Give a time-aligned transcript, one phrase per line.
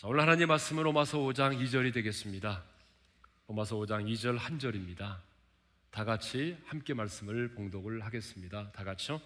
[0.00, 2.62] 자, 오늘 하나님 말씀은 로마서 5장 2절이 되겠습니다.
[3.48, 5.20] 로마서 5장 2절 한 절입니다.
[5.90, 8.70] 다 같이 함께 말씀을 봉독을 하겠습니다.
[8.70, 9.20] 다 같이요.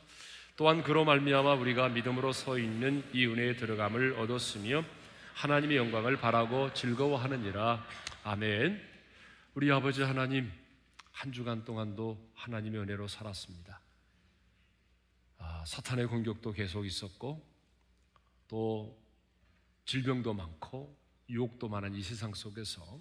[0.57, 4.83] 또한 그로 말미암아 우리가 믿음으로 서 있는 이 은혜에 들어감을 얻었으며
[5.35, 7.87] 하나님의 영광을 바라고 즐거워하느니라.
[8.25, 8.81] 아멘.
[9.53, 10.51] 우리 아버지 하나님
[11.11, 13.79] 한 주간 동안도 하나님의 은혜로 살았습니다.
[15.37, 17.47] 아, 사탄의 공격도 계속 있었고
[18.49, 19.02] 또
[19.85, 20.97] 질병도 많고
[21.29, 23.01] 유혹도 많은 이 세상 속에서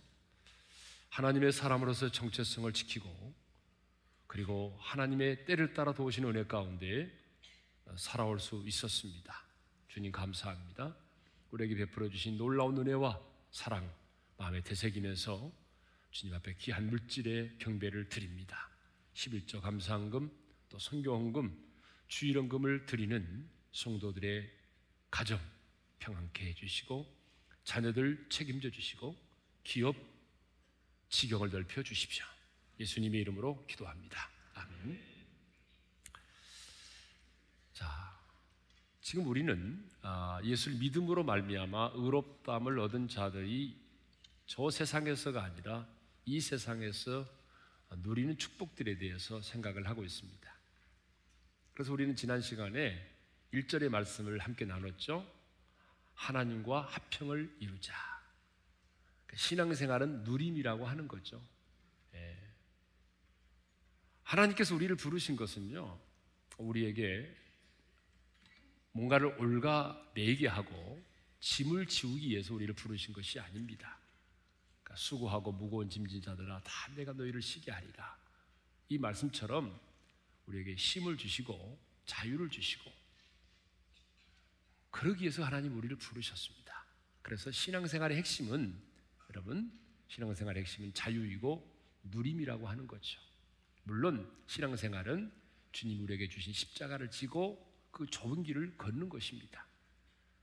[1.10, 3.34] 하나님의 사람으로서 정체성을 지키고
[4.28, 7.12] 그리고 하나님의 때를 따라 도우시는 은혜 가운데
[7.98, 9.44] 살아올 수 있었습니다.
[9.90, 10.96] 주님 감사합니다.
[11.52, 13.20] 우리에게 베풀어 주신 놀라운 은혜와
[13.52, 13.94] 사랑
[14.38, 15.52] 마음에 되새기면서
[16.12, 18.70] 주님 앞에 귀한 물질의 경배를 드립니다.
[19.14, 20.32] 11조 감사헌금
[20.70, 21.72] 또 성교헌금
[22.08, 24.50] 주일헌금을 드리는 성도들의
[25.10, 25.40] 가정
[26.02, 27.22] 평안케 해주시고
[27.64, 29.16] 자녀들 책임져 주시고
[29.64, 29.96] 기업
[31.10, 32.26] 지경을 넓혀 주십시오.
[32.80, 34.30] 예수님의 이름으로 기도합니다.
[34.56, 35.00] 아멘.
[37.74, 38.18] 자,
[39.02, 43.80] 지금 우리는 아, 예수를 믿음으로 말미암아 의롭다함을 얻은 자들이
[44.48, 45.88] 저 세상에서가 아니라
[46.26, 47.28] 이 세상에서
[47.98, 50.52] 누리는 축복들에 대해서 생각을 하고 있습니다.
[51.74, 53.10] 그래서 우리는 지난 시간에
[53.54, 55.41] 1절의 말씀을 함께 나눴죠.
[56.14, 57.94] 하나님과 합평을 이루자.
[59.26, 61.42] 그러니까 신앙생활은 누림이라고 하는 거죠.
[62.14, 62.38] 예.
[64.24, 66.00] 하나님께서 우리를 부르신 것은요,
[66.58, 67.36] 우리에게
[68.94, 71.02] 뭔가를 올가내게 하고
[71.40, 73.98] 짐을 지우기 위해서 우리를 부르신 것이 아닙니다.
[74.84, 78.18] 그러니까 수고하고 무거운 짐진 자들아 다 내가 너희를 쉬게 하리라.
[78.90, 79.80] 이 말씀처럼
[80.46, 82.92] 우리에게 힘을 주시고 자유를 주시고
[84.92, 86.86] 그러기 위해서 하나님 우리를 부르셨습니다.
[87.22, 88.76] 그래서 신앙생활의 핵심은
[89.30, 89.72] 여러분
[90.08, 91.72] 신앙생활의 핵심은 자유이고
[92.04, 93.20] 누림이라고 하는 거죠.
[93.84, 95.32] 물론 신앙생활은
[95.72, 99.66] 주님 우리에게 주신 십자가를 지고 그 좁은 길을 걷는 것입니다.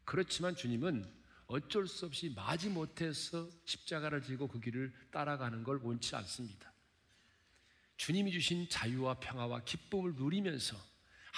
[0.04, 1.04] 그렇지만 주님은
[1.46, 6.72] 어쩔 수 없이 마지 못해서 십자가를 지고 그 길을 따라가는 걸 원치 않습니다.
[7.96, 10.76] 주님이 주신 자유와 평화와 기쁨을 누리면서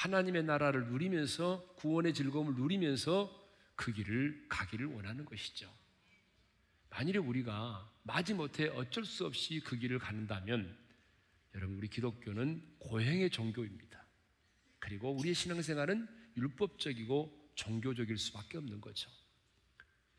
[0.00, 3.30] 하나님의 나라를 누리면서 구원의 즐거움을 누리면서
[3.76, 5.70] 그 길을 가기를 원하는 것이죠.
[6.88, 10.74] 만일에 우리가 마지못해 어쩔 수 없이 그 길을 가는다면
[11.54, 14.02] 여러분 우리 기독교는 고행의 종교입니다.
[14.78, 19.10] 그리고 우리의 신앙생활은 율법적이고 종교적일 수밖에 없는 거죠.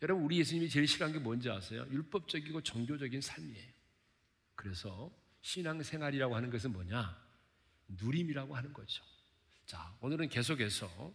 [0.04, 1.88] 여러분 우리 예수님이 제일 싫어하는 게 뭔지 아세요?
[1.90, 3.74] 율법적이고 종교적인 삶이에요.
[4.54, 5.12] 그래서
[5.42, 7.20] 신앙생활이라고 하는 것은 뭐냐?
[7.88, 9.11] 누림이라고 하는 거죠.
[9.66, 11.14] 자, 오늘은 계속해서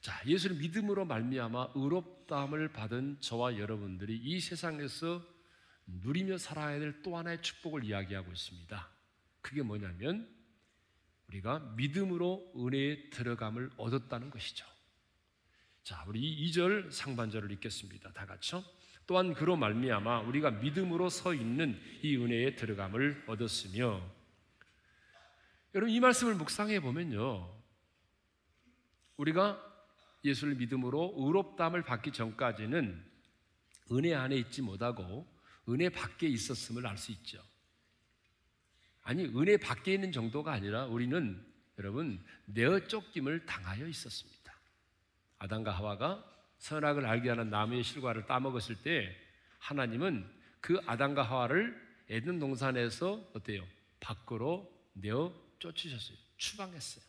[0.00, 5.22] 자, 예수를 믿음으로 말미암아 의롭다함을 받은 저와 여러분들이 이 세상에서
[5.86, 8.88] 누리며 살아야 될 또 하나의 축복을 이야기하고 있습니다.
[9.40, 10.28] 그게 뭐냐면
[11.28, 14.66] 우리가 믿음으로 은혜에 들어감을 얻었다는 것이죠.
[15.82, 18.12] 자, 우리 2절 상반절을 읽겠습니다.
[18.12, 18.64] 다 같이요.
[19.06, 24.15] 또한 그로 말미암아 우리가 믿음으로 서 있는 이 은혜에 들어감을 얻었으며
[25.76, 27.54] 여러분 이 말씀을 묵상해 보면요.
[29.18, 29.62] 우리가
[30.24, 33.04] 예수를 믿음으로 의롭다함을 받기 전까지는
[33.92, 35.26] 은혜 안에 있지 못하고
[35.68, 37.42] 은혜 밖에 있었음을 알 수 있죠.
[39.02, 41.44] 아니 은혜 밖에 있는 정도가 아니라 우리는
[41.78, 44.58] 여러분 내어 쫓김을 당하여 있었습니다.
[45.40, 46.24] 아담과 하와가
[46.56, 49.14] 선악을 알게 하는 나무의 실과를 따먹었을 때
[49.58, 50.26] 하나님은
[50.62, 51.78] 그 아담과 하와를
[52.08, 53.62] 에덴 동산에서 어때요?
[54.00, 56.16] 밖으로 내어 쫓으셨어요.
[56.36, 57.04] 추방했어요.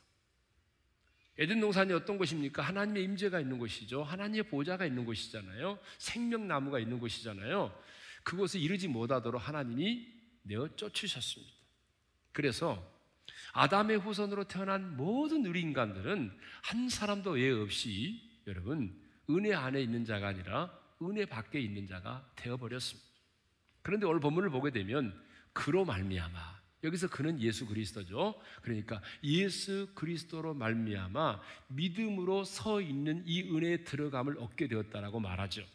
[1.39, 2.63] 에덴 동산이 어떤 곳입니까?
[2.63, 4.03] 하나님의 임재가 있는 곳이죠.
[4.03, 5.77] 하나님의 보좌가 있는 곳이잖아요.
[5.99, 7.77] 생명나무가 있는 곳이잖아요.
[8.23, 10.07] 그곳에 이르지 못하도록 하나님이
[10.41, 11.53] 내어 쫓으셨습니다.
[12.31, 12.97] 그래서
[13.53, 20.29] 아담의 후손으로 태어난 모든 우리 인간들은 한 사람도 예 없이 여러분 은혜 안에 있는 자가
[20.29, 23.07] 아니라 은혜 밖에 있는 자가 되어 버렸습니다.
[23.81, 25.13] 그런데 오늘 본문을 보게 되면
[25.53, 28.39] 그로 말미암아 여기서 그는 예수 그리스도죠.
[28.61, 35.65] 그러니까 예수 그리스도로 말미암아 믿음으로 서 있는 이 은혜에 들어감을 얻게 되었다라고 말하죠.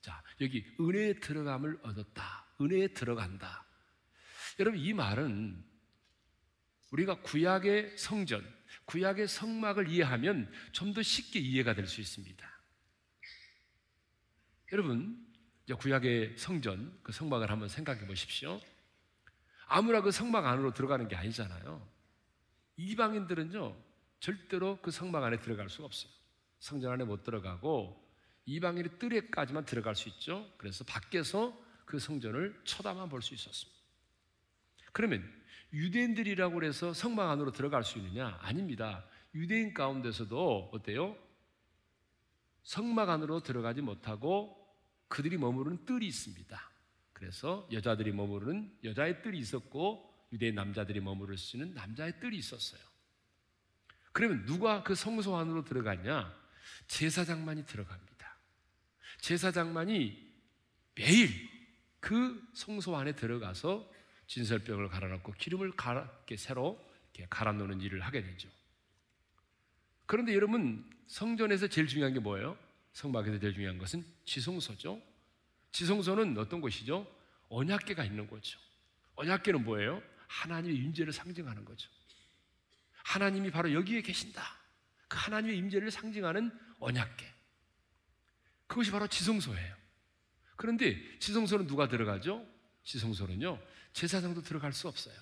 [0.00, 2.46] 자, 여기 은혜에 들어감을 얻었다.
[2.60, 3.64] 은혜에 들어간다.
[4.58, 5.64] 여러분 이 말은
[6.90, 8.44] 우리가 구약의 성전,
[8.86, 12.60] 구약의 성막을 이해하면 좀 더 쉽게 이해가 될 수 있습니다.
[14.72, 15.24] 여러분,
[15.78, 18.60] 구약의 성전, 그 성막을 한번 생각해 보십시오.
[19.72, 21.88] 아무나 그 성막 안으로 들어가는 게 아니잖아요.
[22.76, 23.76] 이방인들은요,
[24.18, 26.10] 절대로 그 성막 안에 들어갈 수가 없어요.
[26.58, 28.04] 성전 안에 못 들어가고
[28.46, 30.44] 이방인의 뜰에까지만 들어갈 수 있죠.
[30.58, 33.80] 그래서 밖에서 그 성전을 쳐다만 볼 수 있었습니다.
[34.92, 35.22] 그러면
[35.72, 38.38] 유대인들이라고 해서 성막 안으로 들어갈 수 있느냐?
[38.42, 39.04] 아닙니다.
[39.36, 41.16] 유대인 가운데서도 어때요?
[42.64, 44.56] 성막 안으로 들어가지 못하고
[45.06, 46.69] 그들이 머무르는 뜰이 있습니다.
[47.20, 52.80] 그래서 여자들이 머무르는 여자의 뜰이 있었고 유대인 남자들이 머무를 수 있는 남자의 뜰이 있었어요.
[54.12, 56.34] 그러면 누가 그 성소 안으로 들어갔냐?
[56.88, 58.36] 제사장만이 들어갑니다.
[59.18, 60.30] 제사장만이
[60.94, 61.28] 매일
[62.00, 63.92] 그 성소 안에 들어가서
[64.26, 66.82] 진설병을 갈아놓고 기름을 갈아, 이렇게 새로
[67.12, 68.48] 이렇게 갈아 놓는 일을 하게 되죠.
[70.06, 72.56] 그런데 여러분 성전에서 제일 중요한 게 뭐예요?
[72.94, 75.09] 성막에서 제일 중요한 것은 지성소죠.
[75.72, 77.06] 지성소는 어떤 곳이죠?
[77.48, 78.58] 언약계가 있는 거죠.
[79.16, 80.02] 언약계는 뭐예요?
[80.28, 81.88] 하나님의 임재를 상징하는 거죠.
[83.04, 84.42] 하나님이 바로 여기에 계신다.
[85.08, 87.26] 그 하나님의 임재를 상징하는 언약계.
[88.66, 89.76] 그것이 바로 지성소예요.
[90.56, 92.46] 그런데 지성소는 누가 들어가죠?
[92.84, 93.60] 지성소는요.
[93.92, 95.16] 제사장도 들어갈 수 없어요.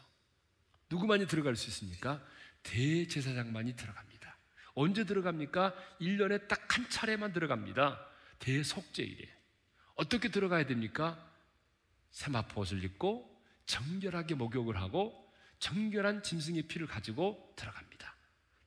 [0.90, 2.22] 누구만이 들어갈 수 있습니까?
[2.62, 4.36] 대제사장만이 들어갑니다.
[4.74, 5.74] 언제 들어갑니까?
[6.00, 8.06] 1년에 딱 한 차례만 들어갑니다.
[8.38, 9.38] 대속제일에.
[9.98, 11.18] 어떻게 들어가야 됩니까?
[12.12, 13.28] 세마포 옷을 입고
[13.66, 15.28] 정결하게 목욕을 하고
[15.58, 18.14] 정결한 짐승의 피를 가지고 들어갑니다.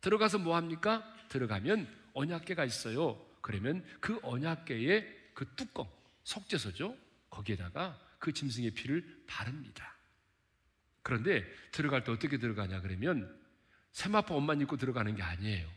[0.02, 1.04] 들어가서 뭐 합니까?
[1.30, 3.26] 들어가면 언약계가 있어요.
[3.40, 5.90] 그러면 그 언약계의 그 뚜껑,
[6.26, 6.98] 속죄소죠.
[7.30, 9.96] 거기에다가 그 짐승의 피를 바릅니다.
[11.02, 13.40] 그런데 들어갈 때 어떻게 들어가냐 그러면
[13.94, 15.70] 세마포 옷만 입고 들어가는 게 아니에요.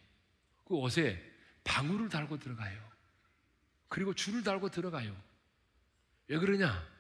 [0.65, 1.23] 그 옷에
[1.63, 2.77] 방울을 달고 들어가요.
[3.89, 5.17] 그리고 줄을 달고 들어가요.
[6.29, 6.95] 왜 그러냐?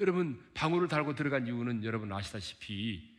[0.00, 3.16] 여러분 방울을 달고 들어간 이유는 여러분 아시다시피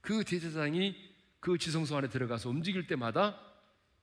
[0.00, 0.94] 그 제사장이
[1.40, 3.40] 그 지성소 안에 들어가서 움직일 때마다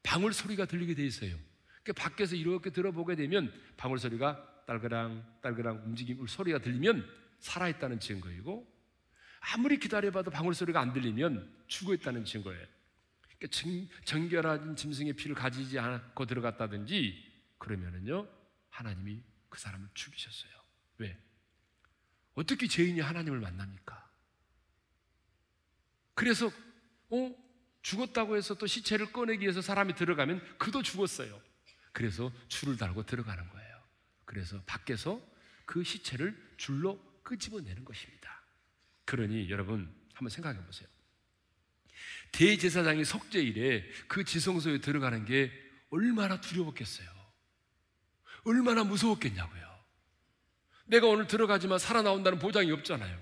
[0.04, 1.38] 방울 소리가 들리게 돼 있어요.
[1.84, 7.08] 그 밖에서 이렇게 들어보게 되면 방울 소리가 딸그랑 딸그랑 움직임 소리가 들리면
[7.40, 8.68] 살아있다는 증거이고
[9.40, 12.68] 아무리 기다려봐도 방울 소리가 안 들리면 죽어 있다는 증거예요.
[13.38, 17.26] 그러니까 정 결한 짐승의 피를 가지지 않고 들어갔다든지
[17.58, 18.28] 그러면은요
[18.70, 20.59] 하나님이 그 사람을 죽이셨어요.
[21.00, 21.18] 왜?
[22.36, 24.10] 어떻게 죄인이 하나님을 만납니까?
[26.14, 26.52] 그래서
[27.10, 27.36] 어
[27.82, 31.42] 죽었다고 해서 또 시체를 꺼내기 위해서 사람이 들어가면 그도 죽었어요.
[31.92, 33.84] 그래서 줄을 달고 들어가는 거예요.
[34.26, 35.22] 그래서 밖에서
[35.66, 38.44] 그 시체를 줄로 끄집어내는 것입니다.
[39.06, 40.88] 그러니 여러분 한번 생각해 보세요.
[42.32, 45.52] 대제사장이 속죄일에 그 지성소에 들어가는 게
[45.90, 47.10] 얼마나 두려웠겠어요.
[48.44, 49.69] 얼마나 무서웠겠냐고요.
[50.90, 53.18] 내가 오늘 들어가지만 살아나온다는 보장이 없잖아요.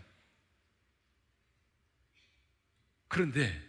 [3.09, 3.61] 그런데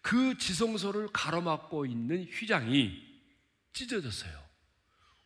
[0.00, 3.02] 그 지성소를 가로막고 있는 휘장이
[3.72, 4.42] 찢어졌어요.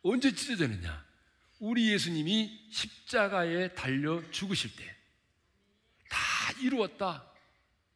[0.02, 1.06] 언제 찢어졌느냐?
[1.60, 4.96] 우리 예수님이 십자가에 달려 죽으실 때,
[6.08, 6.18] 다
[6.60, 7.24] 이루었다.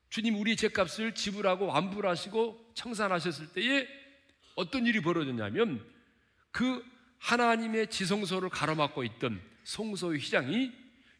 [0.08, 3.88] 주님 우리 죄값을 지불하고 완불하시고 청산하셨을 때에
[4.56, 5.84] 어떤 일이 벌어졌냐면
[6.50, 6.84] 그
[7.18, 10.72] 하나님의 지성소를 가로막고 있던 성소의 휘장이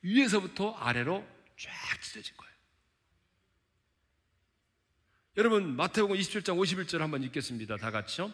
[0.03, 2.53] 위에서부터 아래로 쫙 찢어진 거예요.
[5.37, 7.77] 여러분 마태복음 27장 51절 한번 읽겠습니다.
[7.77, 8.33] 다 같이요.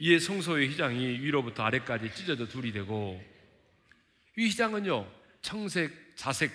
[0.00, 3.22] 이에 성소의 휘장이 위로부터 아래까지 찢어져 둘이 되고
[4.36, 5.08] 이 휘장은요
[5.42, 6.50] 청색, 자색,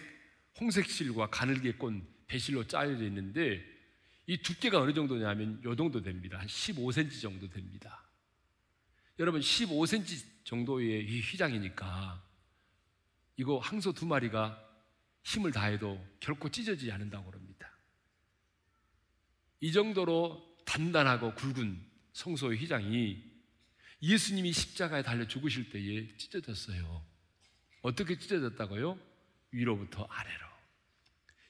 [0.60, 3.64] 홍색 실과 가늘게 꼰 배실로 짜여져 있는데
[4.28, 6.38] 이 두께가 어느 정도냐면 요 정도 됩니다.
[6.38, 8.04] 한 15cm 정도 됩니다.
[9.18, 12.22] 여러분 15cm 정도의 이 휘장이니까
[13.40, 14.62] 이거 항소 두 마리가
[15.24, 17.72] 힘을 다해도 결코 찢어지지 않는다고 그럽니다.
[19.62, 21.82] 이 정도로 단단하고 굵은
[22.12, 23.24] 성소의 휘장이
[24.02, 27.06] 예수님이 십자가에 달려 죽으실 때에 찢어졌어요.
[27.82, 29.00] 어떻게 찢어졌다고요?
[29.52, 30.46] 위로부터 아래로.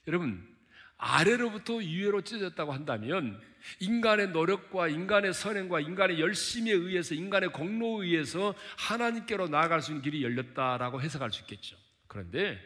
[0.06, 0.56] 여러분,
[0.96, 3.42] 아래로부터 위로 찢어졌다고 한다면
[3.80, 10.22] 인간의 노력과 인간의 선행과 인간의 열심에 의해서 인간의 공로에 의해서 하나님께로 나아갈 수 있는 길이
[10.22, 11.79] 열렸다라고 해석할 수 있겠죠.
[12.10, 12.60] 그런데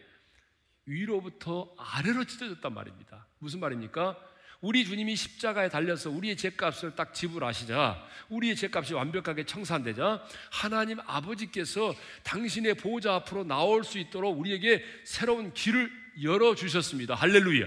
[0.87, 3.27] 위로부터 아래로 찢어졌단 말입니다.
[3.39, 4.19] 무슨 말입니까?
[4.63, 12.73] 우리 주님이 십자가에 달려서 우리의 죄값을 딱 지불하시자 우리의 죄값이 완벽하게 청산되자 하나님 아버지께서 당신의
[12.75, 17.15] 보호자 앞으로 나올 수 있도록 우리에게 새로운 길을 열어 주셨습니다.
[17.15, 17.67] 할렐루야.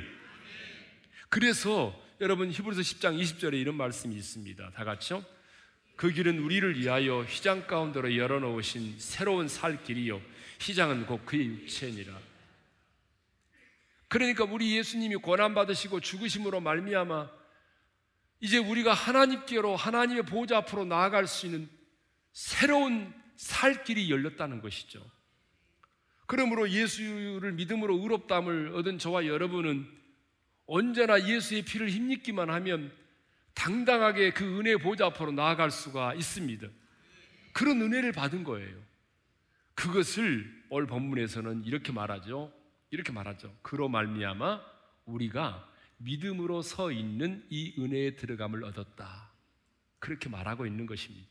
[1.29, 4.72] 그래서 여러분 히브리서 10장 20절에 이런 말씀이 있습니다.
[4.72, 5.24] 다 같이요.
[5.98, 10.22] 그 길은 우리를 위하여 휘장 가운데로 열어 놓으신 새로운 살 길이요
[10.62, 12.18] 휘장은 곧 그의 육체니라.
[14.08, 17.30] 그러니까 우리 예수님이 고난 받으시고 죽으심으로 말미암아
[18.39, 21.68] 이제 우리가 하나님께로 하나님의 보좌 앞으로 나아갈 수 있는
[22.32, 25.04] 새로운 살 길이 열렸다는 것이죠.
[26.27, 29.88] 그러므로 예수를 믿음으로 의롭담을 얻은 저와 여러분은
[30.68, 32.92] 언제나 예수의 피를 힘입기만 하면
[33.57, 36.67] 당당하게 그 은혜 보좌 앞으로 나아갈 수가 있습니다.
[37.53, 38.79] 그런 은혜를 받은 거예요.
[39.73, 42.53] 그것을 오늘 본문에서는 이렇게 말하죠.
[42.91, 43.53] 이렇게 말하죠.
[43.63, 44.61] 그로 말미암아
[45.05, 49.31] 우리가 믿음으로 서 있는 이 은혜에 들어감을 얻었다.
[49.97, 51.27] 그렇게 말하고 있는 것입니다.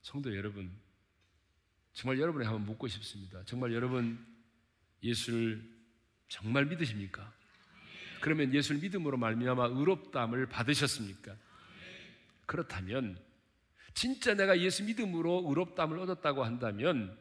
[0.00, 0.70] 성도 여러분,
[1.92, 3.42] 정말 여러분에 한번 묻고 싶습니다.
[3.44, 4.18] 정말 여러분
[5.02, 5.62] 예수를
[6.28, 7.30] 정말 믿으십니까?
[8.24, 11.36] 그러면 예수를 믿음으로 말미암아 의롭담을 받으셨습니까?
[12.46, 13.18] 그렇다면
[13.92, 17.18] 진짜 내가 예수 믿음으로 의롭담을 얻었다고 한다면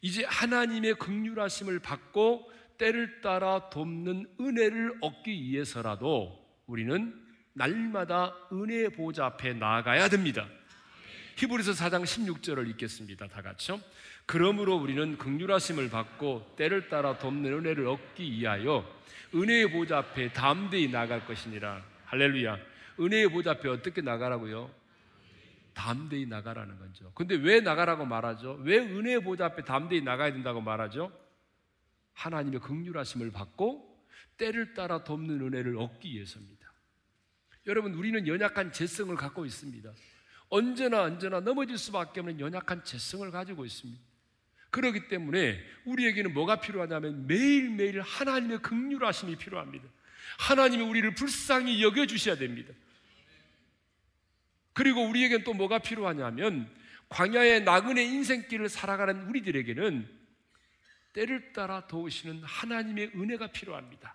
[0.00, 7.12] 이제 하나님의 극률하심을 받고 때를 따라 돕는 은혜를 얻기 위해서라도 우리는
[7.54, 10.48] 날마다 은혜의 보좌 앞에 나아가야 됩니다.
[11.38, 13.28] 히브리서 4장 16절을 읽겠습니다.
[13.28, 13.80] 다 같이요.
[14.26, 18.84] 그러므로 우리는 극률하심을 받고 때를 따라 돕는 은혜를 얻기 위하여
[19.32, 21.84] 은혜의 보좌 앞에 담대히 나갈 것이니라.
[22.06, 22.58] 할렐루야.
[22.98, 24.68] 은혜의 보좌 앞에 어떻게 나가라고요?
[25.74, 27.12] 담대히 나가라는 거죠.
[27.14, 28.58] 근데 왜 나가라고 말하죠?
[28.64, 31.12] 왜 은혜의 보좌 앞에 담대히 나가야 된다고 말하죠?
[32.14, 34.04] 하나님의 극률하심을 받고
[34.38, 36.66] 때를 따라 돕는 은혜를 얻기 위해서입니다.
[37.68, 39.92] 여러분, 우리는 연약한 재성을 갖고 있습니다.
[40.48, 44.00] 언제나 언제나 넘어질 수밖에 없는 연약한 재성을 가지고 있습니다.
[44.70, 49.86] 그렇기 때문에 우리에게는 뭐가 필요하냐면 매일매일 하나님의 극률하심이 필요합니다.
[50.38, 52.72] 하나님이 우리를 불쌍히 여겨 주셔야 됩니다.
[54.72, 56.70] 그리고 우리에겐 또 뭐가 필요하냐면
[57.08, 60.08] 광야의 나그네 인생길을 살아가는 우리들에게는
[61.14, 64.14] 때를 따라 도우시는 하나님의 은혜가 필요합니다.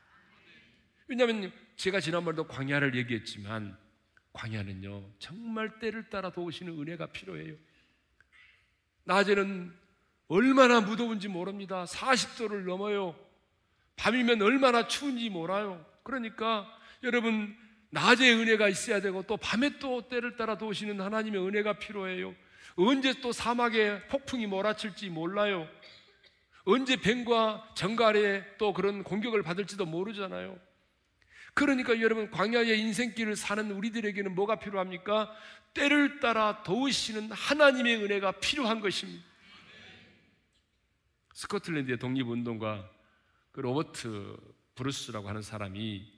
[1.07, 3.75] 왜냐하면 제가 지난번에도 광야를 얘기했지만
[4.33, 7.55] 광야는요 정말 때를 따라 도우시는 은혜가 필요해요.
[9.05, 9.73] 낮에는
[10.27, 11.85] 얼마나 무더운지 모릅니다.
[11.85, 13.15] 40도를 넘어요.
[13.95, 15.85] 밤이면 얼마나 추운지 몰라요.
[16.03, 16.67] 그러니까
[17.03, 17.55] 여러분
[17.91, 22.33] 낮에 은혜가 있어야 되고 또 밤에 또 때를 따라 도우시는 하나님의 은혜가 필요해요.
[22.75, 25.67] 언제 또 사막에 폭풍이 몰아칠지 몰라요.
[26.65, 30.57] 언제 뱀과 정갈에 또 그런 공격을 받을지도 모르잖아요.
[31.53, 35.35] 그러니까 여러분 광야의 인생길을 사는 우리들에게는 뭐가 필요합니까?
[35.73, 39.23] 때를 따라 도우시는 하나님의 은혜가 필요한 것입니다.
[41.33, 42.89] 스코틀랜드의 독립운동가
[43.51, 44.37] 그 로버트
[44.75, 46.11] 브루스라고 하는 사람이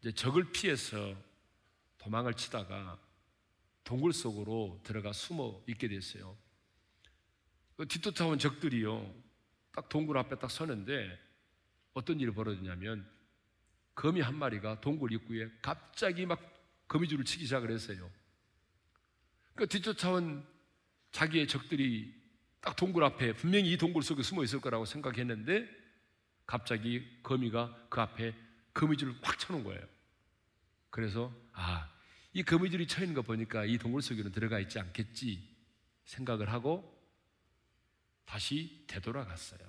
[0.00, 1.14] 이제 적을 피해서
[1.98, 2.98] 도망을 치다가
[3.84, 6.36] 동굴 속으로 들어가 숨어 있게 됐어요.
[7.76, 9.14] 그 뒤쫓아온 적들이요,
[9.72, 11.18] 딱 동굴 앞에 딱 서는데
[11.92, 13.06] 어떤 일이 벌어졌냐면
[13.96, 16.38] 거미 한 마리가 동굴 입구에 갑자기 막
[16.86, 18.08] 거미줄을 치기 시작을 했어요.
[19.56, 20.46] 그 뒤쫓아온
[21.10, 22.14] 자기의 적들이
[22.60, 25.66] 딱 동굴 앞에 분명히 이 동굴 속에 숨어 있을 거라고 생각했는데
[26.46, 28.34] 갑자기 거미가 그 앞에
[28.74, 29.82] 거미줄을 확 쳐놓은 거예요.
[30.90, 31.90] 그래서 아,
[32.34, 35.56] 이 거미줄이 쳐 있는 거 보니까 이 동굴 속에는 들어가 있지 않겠지
[36.04, 36.94] 생각을 하고
[38.26, 39.60] 다시 되돌아갔어요.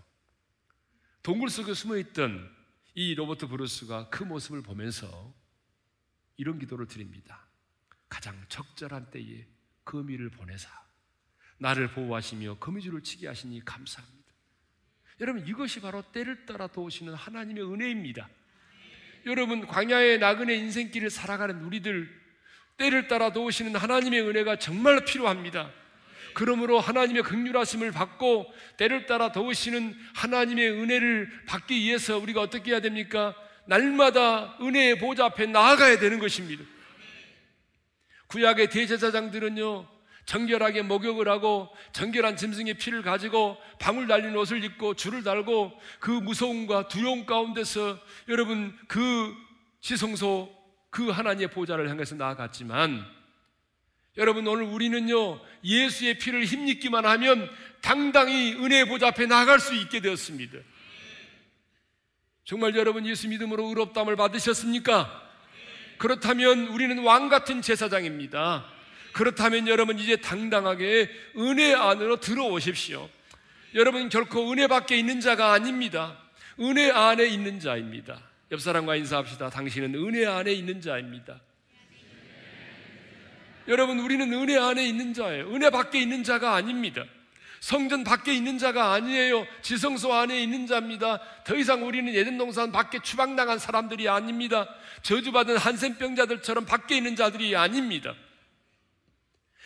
[1.24, 2.57] 동굴 속에 숨어 있던
[3.00, 5.32] 이 로버트 브루스가 그 모습을 보면서
[6.36, 7.46] 이런 기도를 드립니다.
[8.10, 9.46] 가장 적절한 때에
[9.86, 10.68] 거미를 보내사
[11.60, 14.34] 나를 보호하시며 거미줄을 치게 하시니 감사합니다.
[15.20, 18.28] 여러분 이것이 바로 때를 따라 도우시는 하나님의 은혜입니다.
[19.28, 22.10] 여러분 광야의 나그네 인생길을 살아가는 우리들
[22.78, 25.72] 때를 따라 도우시는 하나님의 은혜가 정말 필요합니다.
[26.38, 28.46] 그러므로 하나님의 극률하심을 받고
[28.78, 33.34] 때를 따라 도우시는 하나님의 은혜를 받기 위해서 우리가 어떻게 해야 됩니까?
[33.66, 36.64] 날마다 은혜의 보좌 앞에 나아가야 되는 것입니다.
[38.28, 39.88] 구약의 대제사장들은요,
[40.28, 46.88] 정결하게 목욕을 하고 정결한 짐승의 피를 가지고 방울 달린 옷을 입고 줄을 달고 그 무서움과
[46.88, 49.36] 두려움 가운데서 여러분 그
[49.82, 50.56] 지성소
[50.92, 53.17] 그 하나님의 보좌를 향해서 나아갔지만
[54.18, 57.50] 여러분 오늘 우리는요 예수의 피를 힘입기만 하면
[57.82, 60.58] 당당히 은혜의 보좌 앞에 나갈 수 있게 되었습니다.
[62.44, 65.24] 정말 여러분 예수 믿음으로 의롭담을 받으셨습니까?
[65.98, 68.66] 그렇다면 우리는 왕 같은 제사장입니다.
[69.12, 73.10] 그렇다면 여러분 이제 당당하게 은혜 안으로 들어오십시오.
[73.76, 76.18] 여러분 결코 은혜 밖에 있는 자가 아닙니다.
[76.60, 78.22] 은혜 안에 있는 자입니다.
[78.52, 79.50] 옆 사람과 인사합시다.
[79.50, 81.42] 당신은 은혜 안에 있는 자입니다.
[83.68, 85.54] 여러분 우리는 은혜 안에 있는 자예요.
[85.54, 87.04] 은혜 밖에 있는 자가 아닙니다.
[87.60, 89.46] 성전 밖에 있는 자가 아니에요.
[89.62, 91.20] 지성소 안에 있는 자입니다.
[91.44, 94.68] 더 이상 우리는 예전 동산 밖에 추방당한 사람들이 아닙니다.
[95.02, 98.14] 저주받은 한센병자들처럼 밖에 있는 자들이 아닙니다.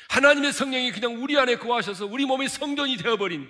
[0.09, 3.49] 하나님의 성령이 그냥 우리 안에 거하셔서 우리 몸이 성전이 되어버린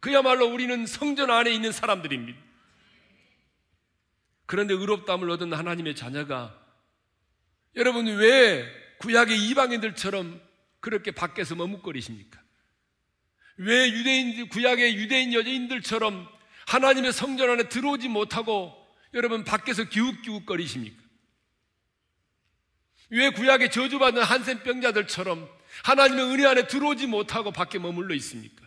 [0.00, 2.38] 그야말로 우리는 성전 안에 있는 사람들입니다.
[4.46, 6.58] 그런데 의롭다함을 얻은 하나님의 자녀가
[7.76, 10.40] 여러분 왜 구약의 이방인들처럼
[10.80, 12.40] 그렇게 밖에서 머뭇거리십니까?
[13.56, 16.28] 왜 유대인 구약의 유대인 여자인들처럼
[16.66, 18.74] 하나님의 성전 안에 들어오지 못하고
[19.14, 21.02] 여러분 밖에서 기웃기웃거리십니까?
[23.10, 25.48] 왜 구약의 저주받은 한센병자들처럼
[25.84, 28.66] 하나님의 은혜 안에 들어오지 못하고 밖에 머물러 있습니까?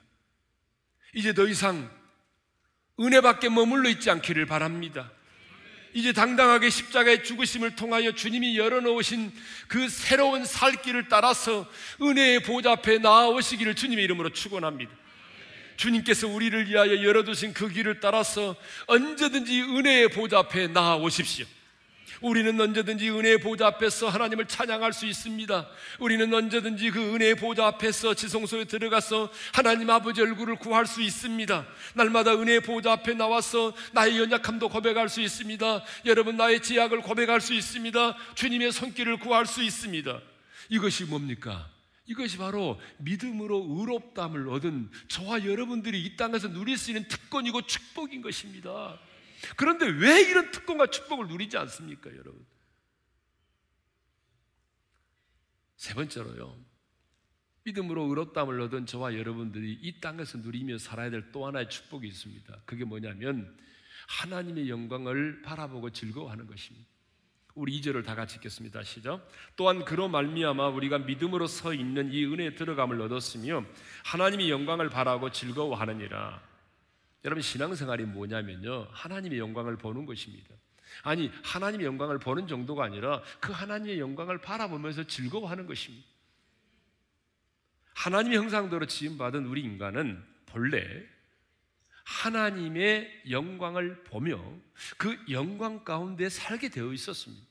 [1.13, 1.89] 이제 더 이상
[2.99, 5.11] 은혜 밖에 머물러 있지 않기를 바랍니다.
[5.93, 9.31] 이제 당당하게 십자가의 죽으심을 통하여 주님이 열어놓으신
[9.67, 11.69] 그 새로운 살 길을 따라서
[12.01, 14.91] 은혜의 보좌 앞에 나아오시기를 주님의 이름으로 축원합니다.
[15.77, 18.55] 주님께서 우리를 위하여 열어두신 그 길을 따라서
[18.87, 21.45] 언제든지 은혜의 보좌 앞에 나아오십시오.
[22.21, 25.67] 우리는 언제든지 은혜의 보좌 앞에서 하나님을 찬양할 수 있습니다.
[25.99, 31.65] 우리는 언제든지 그 은혜의 보좌 앞에서 지성소에 들어가서 하나님 아버지 얼굴을 구할 수 있습니다.
[31.95, 35.83] 날마다 은혜의 보좌 앞에 나와서 나의 연약함도 고백할 수 있습니다.
[36.05, 38.15] 여러분 나의 제약을 고백할 수 있습니다.
[38.35, 40.19] 주님의 손길을 구할 수 있습니다.
[40.69, 41.69] 이것이 뭡니까?
[42.05, 48.99] 이것이 바로 믿음으로 의롭담을 얻은 저와 여러분들이 이 땅에서 누릴 수 있는 특권이고 축복인 것입니다.
[49.55, 52.45] 그런데 왜 이런 특권과 축복을 누리지 않습니까, 여러분?
[55.75, 56.57] 세 번째로요.
[57.65, 62.61] 믿음으로 의롭담을 얻은 저와 여러분들이 이 땅에서 누리며 살아야 될 또 하나의 축복이 있습니다.
[62.65, 63.57] 그게 뭐냐면
[64.07, 66.87] 하나님의 영광을 바라보고 즐거워하는 것입니다.
[67.55, 68.83] 우리 2절을 다 같이 읽겠습니다.
[68.83, 69.27] 시작.
[69.55, 73.63] 또한 그로 말미암아 우리가 믿음으로 서 있는 이 은혜에 들어감을 얻었으며
[74.05, 76.52] 하나님의 영광을 바라고 즐거워하느니라.
[77.25, 78.87] 여러분 신앙생활이 뭐냐면요.
[78.91, 80.53] 하나님의 영광을 보는 것입니다.
[81.01, 86.05] 아니 하나님의 영광을 보는 정도가 아니라 그 하나님의 영광을 바라보면서 즐거워하는 것입니다.
[87.95, 91.03] 하나님의 형상대로 지음받은 우리 인간은 본래
[92.03, 94.43] 하나님의 영광을 보며
[94.97, 97.45] 그 영광 가운데 살게 되어 있었습니다.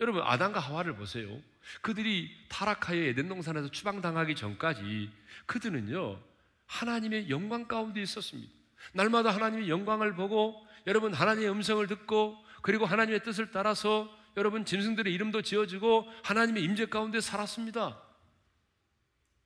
[0.00, 1.40] 여러분 아담과 하와를 보세요.
[1.80, 5.10] 그들이 타락하여 에덴 동산에서 추방당하기 전까지
[5.46, 6.18] 그들은요
[6.66, 8.61] 하나님의 영광 가운데 있었습니다.
[8.92, 15.42] 날마다 하나님의 영광을 보고 여러분 하나님의 음성을 듣고 그리고 하나님의 뜻을 따라서 여러분 짐승들의 이름도
[15.42, 18.00] 지어지고 하나님의 임재 가운데 살았습니다.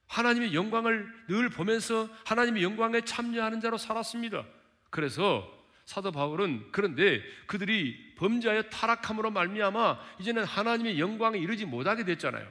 [0.07, 4.45] 하나님의 영광을 늘 보면서 하나님의 영광에 참여하는 자로 살았습니다.
[4.91, 5.53] 그래서
[5.85, 12.47] 사도 바울은 그런데 그들이 범죄하여 타락함으로 말미암아 이제는 하나님의 영광에 이르지 못하게 됐잖아요.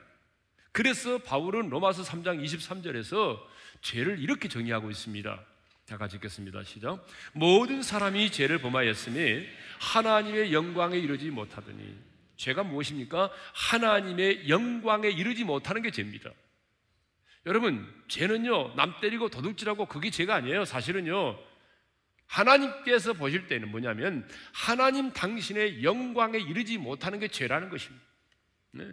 [0.72, 3.40] 그래서 바울은 로마서 3장 23절에서
[3.82, 5.46] 죄를 이렇게 정의하고 있습니다.
[5.86, 6.64] 자, 같이 읽겠습니다.
[6.64, 7.06] 시작.
[7.34, 9.46] 모든 사람이 죄를 범하였으니
[9.80, 11.96] 하나님의 영광에 이르지 못하더니
[12.38, 13.30] 죄가 무엇입니까?
[13.54, 16.32] 하나님의 영광에 이르지 못하는 게 죄입니다.
[17.46, 20.66] 여러분, 죄는요, 남 때리고 도둑질하고 그게 죄가 아니에요.
[20.66, 21.38] 사실은요,
[22.26, 28.04] 하나님께서 보실 때는 뭐냐면, 하나님 당신의 영광에 이르지 못하는 게 죄라는 것입니다.
[28.72, 28.86] 네.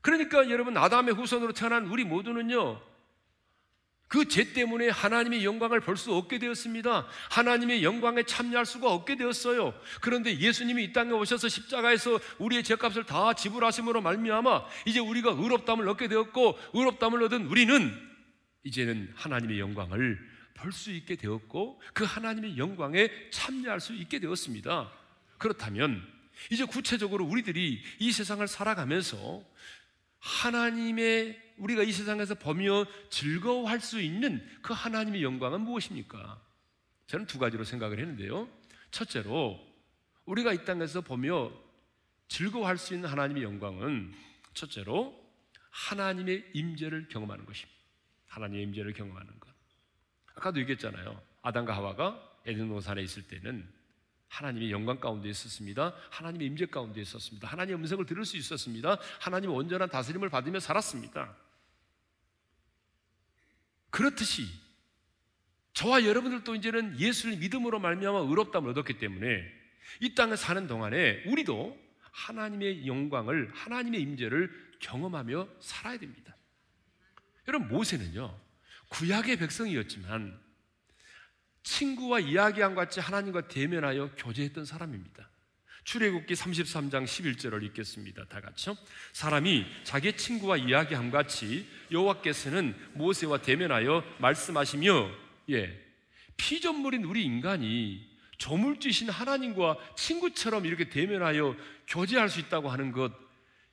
[0.00, 2.80] 그러니까 여러분, 아담의 후손으로 태어난 우리 모두는요,
[4.08, 7.06] 그 죄 때문에 하나님의 영광을 볼 수 없게 되었습니다.
[7.30, 9.72] 하나님의 영광에 참여할 수가 없게 되었어요.
[10.00, 16.08] 그런데 예수님이 이 땅에 오셔서 십자가에서 우리의 죄값을 다 지불하심으로 말미암아 이제 우리가 의롭담을 얻게
[16.08, 18.10] 되었고 의롭담을 얻은 우리는
[18.64, 20.18] 이제는 하나님의 영광을
[20.54, 24.90] 볼 수 있게 되었고 그 하나님의 영광에 참여할 수 있게 되었습니다.
[25.38, 26.04] 그렇다면
[26.50, 29.42] 이제 구체적으로 우리들이 이 세상을 살아가면서
[30.20, 36.40] 하나님의 우리가 이 세상에서 보며 즐거워할 수 있는 그 하나님의 영광은 무엇입니까?
[37.06, 38.48] 저는 두 가지로 생각을 했는데요.
[38.90, 39.60] 첫째로
[40.24, 41.52] 우리가 이 땅에서 보며
[42.28, 44.14] 즐거워할 수 있는 하나님의 영광은
[44.54, 45.18] 첫째로
[45.70, 47.78] 하나님의 임재를 경험하는 것입니다.
[48.28, 49.50] 하나님의 임재를 경험하는 것.
[50.34, 51.20] 아까도 얘기했잖아요.
[51.42, 53.68] 아담과 하와가 에덴 동산에 있을 때는
[54.30, 55.92] 하나님의 영광 가운데 있었습니다.
[56.10, 57.48] 하나님의 임재 가운데 있었습니다.
[57.48, 58.96] 하나님의 음성을 들을 수 있었습니다.
[59.20, 61.36] 하나님의 온전한 다스림을 받으며 살았습니다.
[63.90, 64.46] 그렇듯이
[65.72, 69.44] 저와 여러분들도 이제는 예수를 믿음으로 말미암아 의롭다을 얻었기 때문에
[70.00, 71.76] 이 땅에 사는 동안에 우리도
[72.12, 76.36] 하나님의 영광을 하나님의 임재를 경험하며 살아야 됩니다.
[77.48, 78.38] 여러분 모세는요
[78.90, 80.40] 구약의 백성이었지만
[81.62, 85.28] 친구와 이야기한 같이 하나님과 대면하여 교제했던 사람입니다.
[85.84, 88.24] 출애굽기 33장 11절을 읽겠습니다.
[88.26, 88.76] 다 같이요.
[89.12, 95.10] 사람이 자기 친구와 이야기함 같이 여호와께서는 모세와 대면하여 말씀하시며
[95.50, 95.86] 예.
[96.36, 101.56] 피조물인 우리 인간이 조물주신 하나님과 친구처럼 이렇게 대면하여
[101.88, 103.12] 교제할 수 있다고 하는 것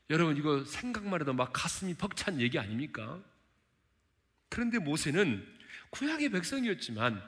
[0.09, 3.21] 여러분 이거 생각만 해도 막 가슴이 벅찬 얘기 아닙니까?
[4.49, 5.45] 그런데 모세는
[5.91, 7.21] 구약의 백성이었지만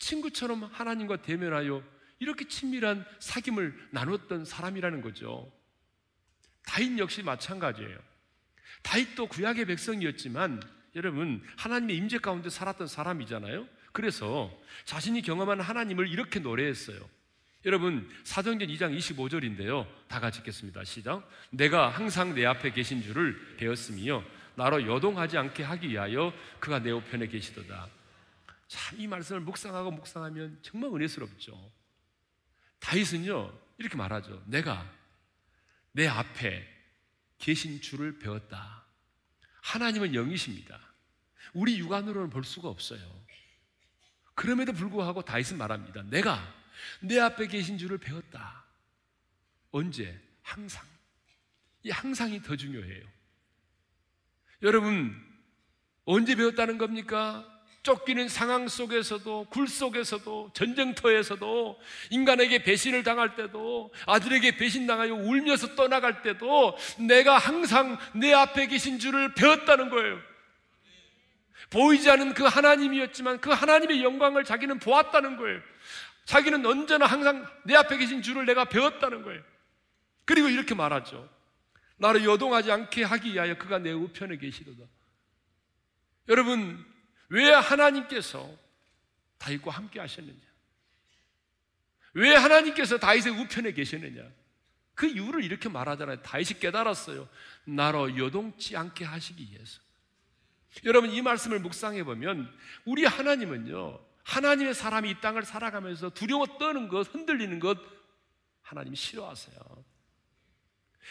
[0.00, 1.82] 친구처럼 하나님과 대면하여
[2.18, 5.50] 이렇게 친밀한 사귐을 나눴던 사람이라는 거죠.
[6.66, 7.98] 다윗 역시 마찬가지예요.
[8.82, 10.62] 다윗도 구약의 백성이었지만
[10.96, 13.66] 여러분 하나님의 임재 가운데 살았던 사람이잖아요.
[13.92, 14.50] 그래서
[14.84, 16.98] 자신이 경험한 하나님을 이렇게 노래했어요.
[17.64, 19.86] 여러분 사도행전 2장 25절인데요.
[20.08, 20.84] 다 같이 읽겠습니다.
[20.84, 21.28] 시작.
[21.50, 27.28] 내가 항상 내 앞에 계신 줄을 배웠으며 나로 요동하지 않게 하기 위하여 그가 내 우편에
[27.28, 27.88] 계시도다.
[28.70, 31.72] 참 이 말씀을 묵상하고 묵상하면 정말 은혜스럽죠.
[32.78, 34.44] 다윗은요 이렇게 말하죠.
[34.46, 34.88] 내가
[35.90, 36.66] 내 앞에
[37.38, 38.84] 계신 줄을 배웠다.
[39.62, 40.78] 하나님은 영이십니다.
[41.52, 43.00] 우리 육안으로는 볼 수가 없어요.
[44.34, 46.02] 그럼에도 불구하고 다윗은 말합니다.
[46.04, 46.40] 내가
[47.00, 48.64] 내 앞에 계신 줄을 배웠다.
[49.72, 50.20] 언제?
[50.42, 50.86] 항상.
[51.82, 53.04] 이 항상이 더 중요해요.
[54.62, 55.12] 여러분,
[56.04, 57.59] 언제 배웠다는 겁니까?
[57.82, 66.76] 쫓기는 상황 속에서도, 굴 속에서도, 전쟁터에서도, 인간에게 배신을 당할 때도, 아들에게 배신당하여 울면서 떠나갈 때도,
[66.98, 70.18] 내가 항상 내 앞에 계신 줄을 배웠다는 거예요.
[71.70, 75.60] 보이지 않는 그 하나님이었지만 그 하나님의 영광을 자기는 보았다는 거예요.
[76.24, 79.42] 자기는 언제나 항상 내 앞에 계신 줄을 내가 배웠다는 거예요.
[80.24, 81.28] 그리고 이렇게 말하죠.
[81.96, 84.84] 나를 요동하지 않게 하기 위하여 그가 내 우편에 계시도다.
[86.28, 86.84] 여러분,
[87.30, 88.48] 왜 하나님께서
[89.38, 90.38] 다윗과 함께 하셨느냐?
[92.12, 94.22] 왜 하나님께서 다윗의 우편에 계셨느냐?
[94.94, 96.22] 그 이유를 이렇게 말하잖아요.
[96.22, 97.28] 다윗이 깨달았어요.
[97.64, 99.80] 나로 요동치 않게 하시기 위해서.
[100.84, 102.52] 여러분 이 말씀을 묵상해 보면
[102.84, 103.98] 우리 하나님은요.
[104.24, 107.78] 하나님의 사람이 이 땅을 살아가면서 두려워 떠는 것, 흔들리는 것
[108.62, 109.84] 하나님이 싫어하세요.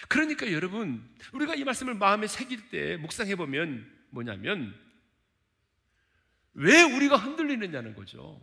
[0.07, 4.73] 그러니까 여러분, 우리가 이 말씀을 마음에 새길 때 묵상해 보면 뭐냐면
[6.59, 8.41] 왜 우리가 흔들리느냐는 거죠.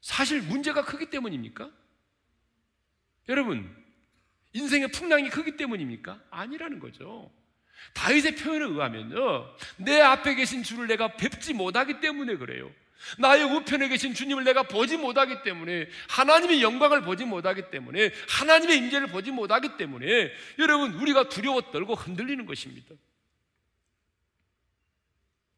[0.00, 1.68] 사실 문제가 크기 때문입니까?
[3.28, 3.74] 여러분,
[4.52, 6.22] 인생의 풍랑이 크기 때문입니까?
[6.30, 7.32] 아니라는 거죠.
[7.92, 12.72] 다윗의 표현에 의하면요, 내 앞에 계신 주를 내가 뵙지 못하기 때문에 그래요.
[13.18, 19.08] 나의 우편에 계신 주님을 내가 보지 못하기 때문에 하나님의 영광을 보지 못하기 때문에 하나님의 임재를
[19.08, 22.94] 보지 못하기 때문에 여러분 우리가 두려워 떨고 흔들리는 것입니다.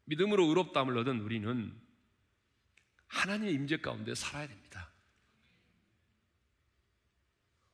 [0.09, 1.71] 믿음으로 의롭다함을 얻은 우리는
[3.07, 4.91] 하나님의 임재 가운데 살아야 됩니다.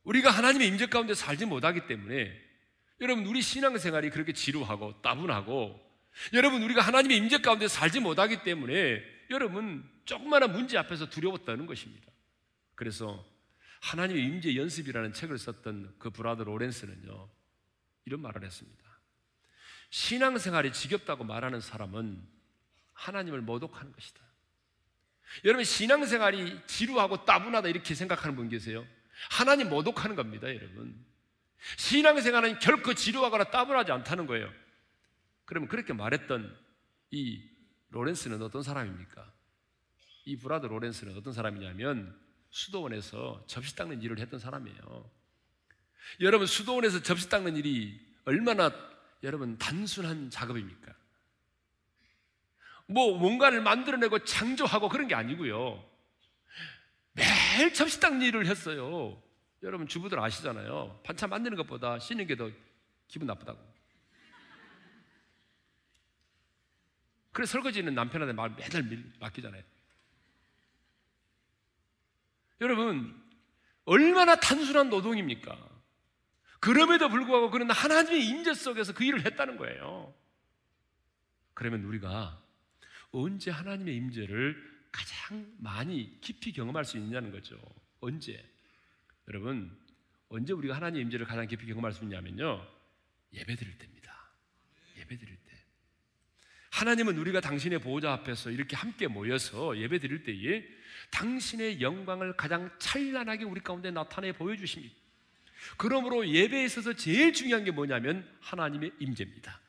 [0.04, 2.45] 우리가 하나님의 임재 가운데 살지 못하기 때문에
[3.02, 5.82] 여러분 우리 신앙생활이 그렇게 지루하고 따분하고
[6.34, 12.12] 여러분 우리가 하나님의 임재 가운데 살지 못하기 때문에 여러분 조그마한 문제 앞에서 두려워 떠는 것입니다.
[12.76, 13.26] 그래서
[13.82, 17.30] 하나님의 임재 연습이라는 책을 썼던 그 브라더 로렌스는요
[18.06, 18.85] 이런 말을 했습니다.
[19.89, 22.21] 신앙생활이 지겹다고 말하는 사람은
[22.93, 24.21] 하나님을 모독하는 것이다.
[25.43, 28.86] 여러분 신앙생활이 지루하고 따분하다 이렇게 생각하는 분 계세요?
[29.30, 31.04] 하나님 모독하는 겁니다, 여러분.
[31.78, 34.52] 신앙생활은 결코 지루하거나 따분하지 않다는 거예요.
[35.45, 36.56] 그러면 그렇게 말했던
[37.12, 37.41] 이
[37.89, 39.32] 로렌스는 어떤 사람입니까?
[40.26, 42.19] 이 브라더 로렌스는 어떤 사람이냐면
[42.50, 45.10] 수도원에서 접시 닦는 일을 했던 사람이에요.
[46.21, 48.71] 여러분 수도원에서 접시 닦는 일이 얼마나
[49.25, 50.93] 여러분 단순한 작업입니까?
[52.88, 55.83] 뭐 뭔가를 만들어내고 창조하고 그런 게 아니고요.
[57.13, 59.21] 매일 접시 닦는 일을 했어요.
[59.63, 61.01] 여러분 주부들 아시잖아요.
[61.03, 62.51] 반찬 만드는 것보다 씻는 게 더
[63.07, 63.59] 기분 나쁘다고.
[67.31, 68.88] 그래 설거지는 남편한테 말 매달
[69.19, 69.61] 맡기잖아요.
[72.61, 73.21] 여러분
[73.83, 75.74] 얼마나 단순한 노동입니까?
[76.59, 80.13] 그럼에도 불구하고 그는 하나님의 임재 속에서 그 일을 했다는 거예요.
[81.53, 82.41] 그러면 우리가
[83.11, 87.59] 언제 하나님의 임재를 가장 많이 깊이 경험할 수 있느냐는 거죠.
[87.99, 88.43] 언제?
[89.27, 89.77] 여러분,
[90.29, 92.65] 언제 우리가 하나님의 임재를 가장 깊이 경험할 수 있냐면요.
[93.33, 94.29] 예배 드릴 때입니다.
[94.97, 95.51] 예배 드릴 때.
[96.71, 100.65] 하나님은 우리가 당신의 보호자 앞에서 이렇게 함께 모여서 예배 드릴 때에
[101.11, 105.04] 당신의 영광을 가장 찬란하게 우리 가운데 나타내 보여 주십니다.
[105.77, 109.59] 그러므로 예배에 있어서 제일 중요한 게 뭐냐면 하나님의 임재입니다.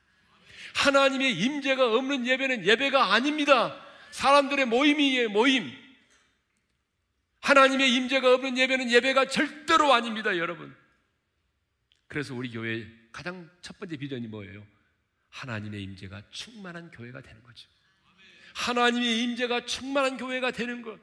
[0.74, 3.82] 하나님의 임재가 없는 예배는 예배가 아닙니다.
[4.10, 5.72] 사람들의 모임이에요, 모임.
[7.40, 10.74] 하나님의 임재가 없는 예배는 예배가 절대로 아닙니다, 여러분.
[12.08, 14.66] 그래서 우리 교회 가장 첫 번째 비전이 뭐예요?
[15.30, 17.68] 하나님의 임재가 충만한 교회가 되는 거죠.
[18.54, 20.98] 하나님의 임재가 충만한 교회가 되는 것.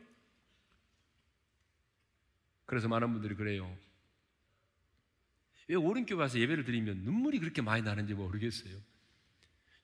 [2.65, 3.75] 그래서 많은 분들이 그래요.
[5.73, 8.77] 왜 오른교회 와서 예배를 드리면 눈물이 그렇게 많이 나는지 모르겠어요.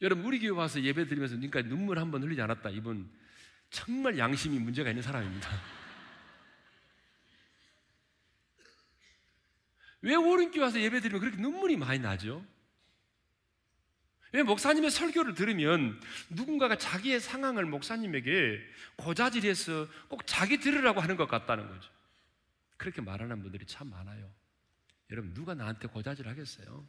[0.01, 2.69] 여러분 우리 교회 와서 예배 드리면서 그러니까 눈물 한 번 흘리지 않았다.
[2.69, 3.09] 이분
[3.71, 5.49] 정말 양심이 문제가 있는 사람입니다.
[10.01, 12.45] 왜 오른교회 와서 예배 드리면 그렇게 눈물이 많이 나죠?
[14.31, 15.99] 왜 목사님의 설교를 들으면
[16.29, 18.61] 누군가가 자기의 상황을 목사님에게
[18.97, 21.89] 고자질해서 꼭 자기 들으라고 하는 것 같다는 거죠.
[22.77, 24.31] 그렇게 말하는 분들이 참 많아요.
[25.11, 26.87] 여러분 누가 나한테 고자질 하겠어요?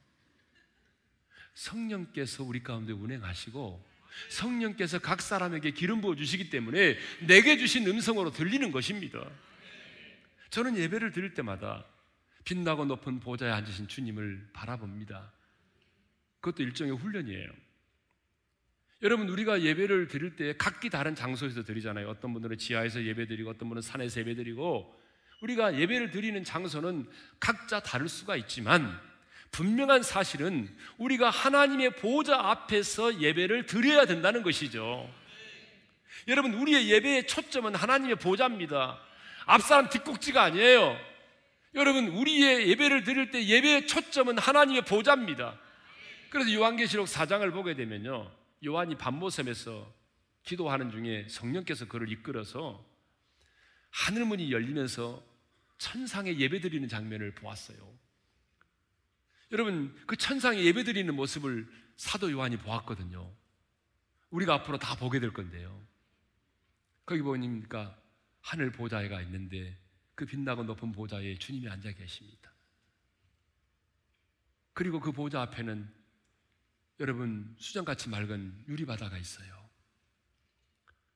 [1.54, 3.90] 성령께서 우리 가운데 운행하시고
[4.28, 9.24] 성령께서 각 사람에게 기름 부어 주시기 때문에 내게 주신 음성으로 들리는 것입니다.
[10.50, 11.86] 저는 예배를 드릴 때마다
[12.44, 15.32] 빛나고 높은 보좌에 앉으신 주님을 바라봅니다.
[16.40, 17.50] 그것도 일종의 훈련이에요.
[19.02, 22.08] 여러분 우리가 예배를 드릴 때 각기 다른 장소에서 드리잖아요.
[22.08, 24.99] 어떤 분들은 지하에서 예배 드리고 어떤 분은 산에서 예배 드리고
[25.40, 29.00] 우리가 예배를 드리는 장소는 각자 다를 수가 있지만
[29.50, 35.12] 분명한 사실은 우리가 하나님의 보좌 앞에서 예배를 드려야 된다는 것이죠.
[36.28, 39.00] 여러분 우리의 예배의 초점은 하나님의 보좌입니다.
[39.46, 40.96] 앞사람 뒷꼭지가 아니에요.
[41.74, 45.58] 여러분 우리의 예배를 드릴 때 예배의 초점은 하나님의 보좌입니다.
[46.28, 48.30] 그래서 요한계시록 4장을 보게 되면요.
[48.64, 49.92] 요한이 밤모섬에서
[50.44, 52.84] 기도하는 중에 성령께서 그를 이끌어서
[53.90, 55.29] 하늘문이 열리면서
[55.80, 57.98] 천상에 예배 드리는 장면을 보았어요.
[59.50, 61.66] 여러분 그 천상에 예배 드리는 모습을
[61.96, 63.34] 사도 요한이 보았거든요.
[64.28, 65.84] 우리가 앞으로 다 보게 될 건데요.
[67.06, 67.98] 거기 보니까
[68.42, 69.76] 하늘 보좌가 있는데
[70.14, 72.52] 그 빛나고 높은 보좌에 주님이 앉아 계십니다.
[74.74, 75.90] 그리고 그 보좌 앞에는
[77.00, 79.70] 여러분 수정같이 맑은 유리바다가 있어요.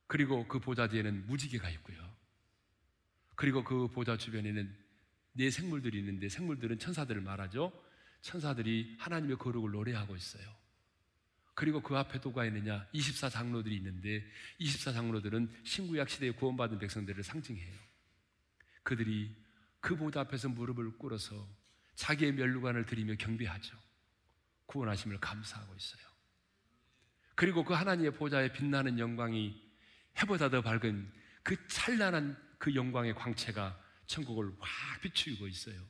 [0.07, 2.14] 그리고 그 보좌 뒤에는 무지개가 있고요.
[3.37, 4.75] 그리고 그 보좌 주변에는
[5.33, 7.73] 네 생물들이 있는데 생물들은 천사들을 말하죠.
[8.23, 10.45] 천사들이 하나님의 거룩을 노래하고 있어요.
[11.55, 12.87] 그리고 그 앞에 누가 있느냐?
[12.95, 14.25] 24장로들이 있는데
[14.61, 17.79] 24장로들은 신구약 시대에 구원받은 백성들을 상징해요.
[18.83, 19.35] 그들이
[19.81, 21.49] 그 보좌 앞에서 무릎을 꿇어서
[21.95, 23.77] 자기의 멸류관을 드리며 경배하죠.
[24.67, 26.03] 구원하심을 감사하고 있어요.
[27.35, 29.61] 그리고 그 하나님의 보좌에 빛나는 영광이
[30.21, 35.87] 해보다 더 밝은 그 찬란한 그 영광의 광채가 천국을 확 비추고 있어요.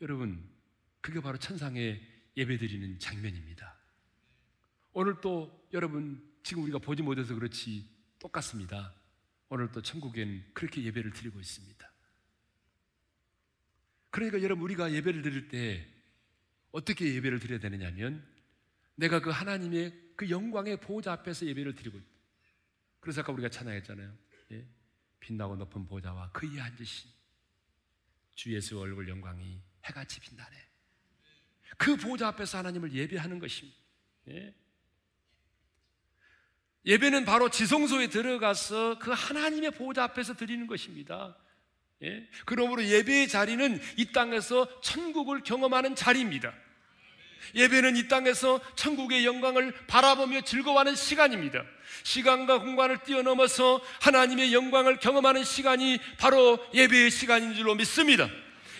[0.00, 0.48] 여러분,
[1.02, 2.00] 그게 바로 천상에
[2.38, 3.76] 예배드리는 장면입니다.
[4.94, 7.86] 오늘 또 여러분 지금 우리가 보지 못해서 그렇지
[8.18, 8.94] 똑같습니다.
[9.50, 11.92] 오늘 또 천국엔 그렇게 예배를 드리고 있습니다.
[14.08, 15.86] 그러니까 여러분 우리가 예배를 드릴 때
[16.72, 18.26] 어떻게 예배를 드려야 되느냐면
[18.94, 22.08] 내가 그 하나님의 그 영광의 보호자 앞에서 예배를 드리고 있다.
[23.00, 24.16] 그래서 아까 우리가 찬양했잖아요.
[24.52, 24.66] 예?
[25.20, 27.10] 빛나고 높은 보좌와 그 위에 앉으신
[28.34, 30.56] 주 예수 얼굴 영광이 해같이 빛나네.
[31.78, 33.78] 그 보좌 앞에서 하나님을 예배하는 것입니다.
[34.28, 34.54] 예?
[36.84, 41.36] 예배는 바로 지성소에 들어가서 그 하나님의 보좌 앞에서 드리는 것입니다.
[42.02, 42.28] 예?
[42.44, 46.54] 그러므로 예배의 자리는 이 땅에서 천국을 경험하는 자리입니다.
[47.54, 51.62] 예배는 이 땅에서 천국의 영광을 바라보며 즐거워하는 시간입니다.
[52.02, 58.28] 시간과 공간을 뛰어넘어서 하나님의 영광을 경험하는 시간이 바로 예배의 시간인 줄로 믿습니다.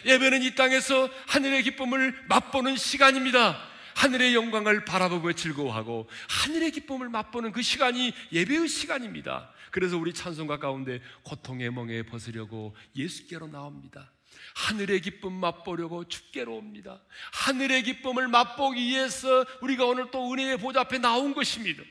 [0.04, 3.60] 예배는 이 땅에서 하늘의 기쁨을 맛보는 시간입니다.
[3.96, 9.50] 하늘의 영광을 바라보며 즐거워하고 하늘의 기쁨을 맛보는 그 시간이 예배의 시간입니다.
[9.70, 14.12] 그래서 우리 찬송가 가운데 고통의 멍에 벗으려고 예수께로 나옵니다.
[14.54, 17.02] 하늘의 기쁨 맛보려고 주께로 옵니다.
[17.32, 21.82] 하늘의 기쁨을 맛보기 위해서 우리가 오늘 또 은혜의 보좌 앞에 나온 것입니다.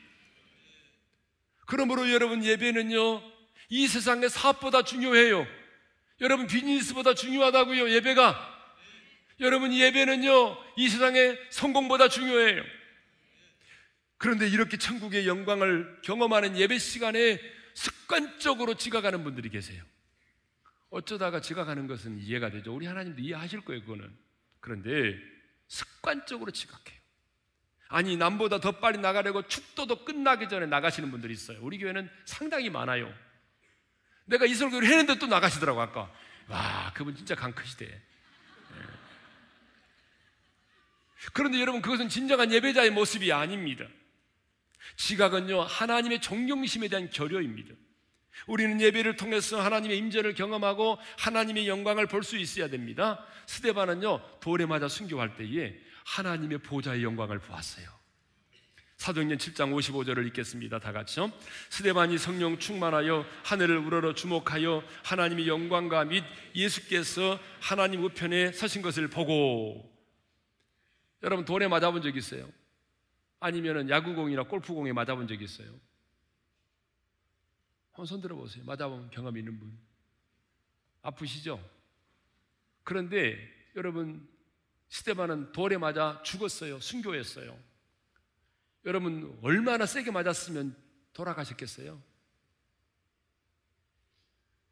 [1.66, 3.22] 그러므로 여러분 예배는요,
[3.68, 5.46] 이 세상의 사업보다 중요해요.
[6.20, 8.54] 여러분 비즈니스보다 중요하다고요, 예배가.
[9.40, 12.62] 여러분 예배는요, 이 세상의 성공보다 중요해요.
[14.18, 17.38] 그런데 이렇게 천국의 영광을 경험하는 예배 시간에
[17.74, 19.84] 습관적으로 지각하는 분들이 계세요.
[20.96, 22.74] 어쩌다가 지각하는 것은 이해가 되죠.
[22.74, 24.10] 우리 하나님도 이해하실 거예요, 그거는.
[24.60, 25.18] 그런데
[25.68, 26.98] 습관적으로 지각해요.
[27.88, 31.58] 아니, 남보다 더 빨리 나가려고 축도도 끝나기 전에 나가시는 분들이 있어요.
[31.62, 33.12] 우리 교회는 상당히 많아요.
[34.24, 36.12] 내가 이 설교를 했는데 또 나가시더라고, 아까.
[36.48, 38.02] 와, 그분 진짜 강크시대.
[41.32, 43.86] 그런데 여러분 그것은 진정한 예배자의 모습이 아닙니다.
[44.96, 47.74] 지각은요 하나님의 존경심에 대한 결여입니다.
[48.46, 53.24] 우리는 예배를 통해서 하나님의 임재를 경험하고 하나님의 영광을 볼 수 있어야 됩니다.
[53.46, 57.96] 스데반은요 돌에 맞아 순교할 때에 하나님의 보좌의 영광을 보았어요.
[58.98, 60.78] 사도행전 7장 55절을 읽겠습니다.
[60.78, 61.30] 다 같이요.
[61.70, 69.92] 스데반이 성령 충만하여 하늘을 우러러 주목하여 하나님의 영광과 및 예수께서 하나님 우편에 서신 것을 보고
[71.22, 72.48] 여러분 돌에 맞아본 적 있어요?
[73.38, 75.68] 아니면은 야구공이나 골프공에 맞아본 적 있어요?
[77.96, 78.62] 한번 손 들어보세요.
[78.66, 79.72] 맞아본 경험 있는 분.
[81.00, 81.58] 아프시죠?
[82.84, 83.38] 그런데
[83.74, 84.28] 여러분
[84.90, 86.78] 스테반은 돌에 맞아 죽었어요.
[86.78, 87.58] 순교했어요.
[88.84, 90.76] 여러분 얼마나 세게 맞았으면
[91.14, 92.00] 돌아가셨겠어요?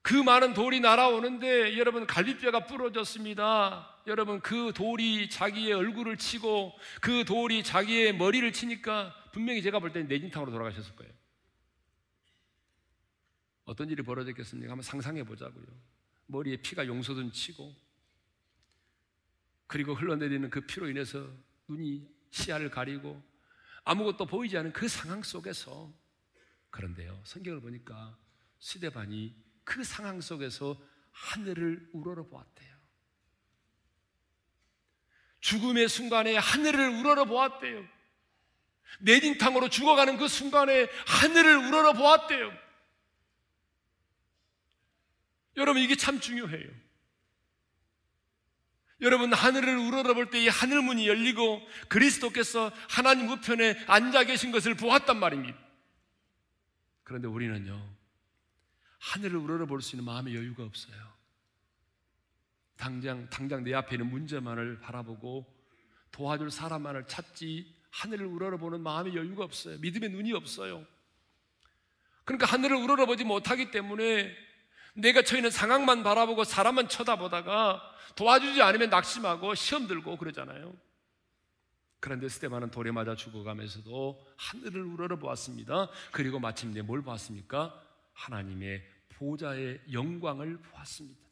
[0.02, 4.02] 그 많은 돌이 날아오는데 여러분 갈비뼈가 부러졌습니다.
[4.06, 10.08] 여러분 그 돌이 자기의 얼굴을 치고 그 돌이 자기의 머리를 치니까 분명히 제가 볼 때는
[10.08, 11.23] 내진탕으로 돌아가셨을 거예요.
[13.64, 14.72] 어떤 일이 벌어졌겠습니까?
[14.72, 15.64] 한번 상상해 보자고요.
[16.26, 17.74] 머리에 피가 용서든 치고
[19.66, 21.26] 그리고 흘러내리는 그 피로 인해서
[21.68, 23.22] 눈이 시야를 가리고
[23.84, 25.92] 아무것도 보이지 않은 그 상황 속에서
[26.70, 27.20] 그런데요.
[27.24, 28.16] 성경을 보니까
[28.58, 30.80] 시대반이 그 상황 속에서
[31.12, 32.74] 하늘을 우러러 보았대요.
[35.40, 37.84] 죽음의 순간에 하늘을 우러러 보았대요.
[39.00, 42.63] 내진탕으로 죽어가는 그 순간에 하늘을 우러러 보았대요.
[45.56, 46.68] 여러분 이게 참 중요해요.
[49.00, 55.18] 여러분 하늘을 우러러볼 때 이 하늘 문이 열리고 그리스도께서 하나님 우편에 앉아 계신 것을 보았단
[55.18, 55.58] 말입니다.
[57.02, 57.94] 그런데 우리는요
[58.98, 61.14] 하늘을 우러러볼 수 있는 마음의 여유가 없어요.
[62.76, 65.46] 당장 당장 내 앞에 있는 문제만을 바라보고
[66.10, 69.78] 도와줄 사람만을 찾지 하늘을 우러러보는 마음의 여유가 없어요.
[69.78, 70.84] 믿음의 눈이 없어요.
[72.24, 74.34] 그러니까 하늘을 우러러보지 못하기 때문에
[74.94, 77.82] 내가 처있는 상황만 바라보고 사람만 쳐다보다가
[78.16, 80.74] 도와주지 않으면 낙심하고 시험 들고 그러잖아요.
[82.00, 85.88] 그런데 스테반은 돌에 맞아 죽어가면서도 하늘을 우러러 보았습니다.
[86.12, 87.82] 그리고 마침내 뭘 보았습니까?
[88.12, 91.24] 하나님의 보좌의 영광을 보았습니다.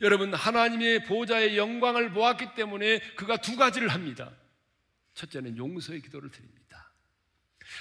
[0.00, 4.32] 여러분, 하나님의 보좌의 영광을 보았기 때문에 그가 두 가지를 합니다.
[5.14, 6.61] 첫째는 용서의 기도를 드립니다.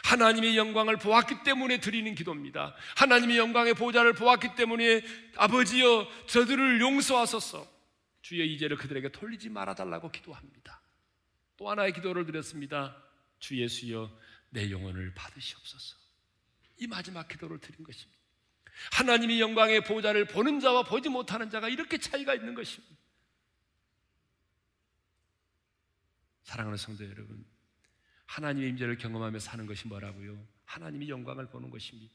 [0.04, 2.76] 하나님의 영광을 보았기 때문에 드리는 기도입니다.
[2.98, 5.04] 하나님의 영광의 보좌를 보았기 때문에
[5.38, 7.70] 아버지여 저들을 용서하소서
[8.22, 10.82] 주의 이제를 그들에게 돌리지 말아달라고 기도합니다.
[11.58, 12.96] 또 하나의 기도를 드렸습니다.
[13.40, 14.12] 주 예수여
[14.50, 15.98] 내 영혼을 받으시옵소서.
[16.78, 18.20] 이 마지막 기도를 드린 것입니다.
[18.94, 22.96] 하나님의 영광의 보좌를 보는 자와 보지 못하는 자가 이렇게 차이가 있는 것입니다.
[26.44, 27.46] 사랑하는 성도 여러분,
[28.32, 30.42] 하나님의 임재를 경험하며 사는 것이 뭐라고요?
[30.64, 32.14] 하나님의 영광을 보는 것입니다.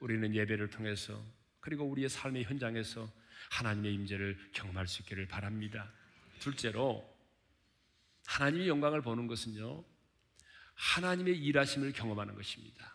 [0.00, 1.24] 우리는 예배를 통해서
[1.60, 3.10] 그리고 우리의 삶의 현장에서
[3.50, 5.90] 하나님의 임재를 경험할 수 있기를 바랍니다.
[6.40, 7.08] 둘째로
[8.26, 9.82] 하나님의 영광을 보는 것은요.
[10.74, 12.94] 하나님의 일하심을 경험하는 것입니다.